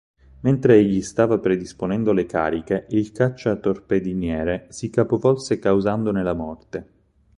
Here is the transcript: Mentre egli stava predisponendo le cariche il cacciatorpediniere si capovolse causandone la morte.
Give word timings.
Mentre 0.39 0.77
egli 0.79 1.03
stava 1.03 1.37
predisponendo 1.37 2.11
le 2.11 2.25
cariche 2.25 2.87
il 2.89 3.11
cacciatorpediniere 3.11 4.65
si 4.69 4.89
capovolse 4.89 5.59
causandone 5.59 6.23
la 6.23 6.33
morte. 6.33 6.89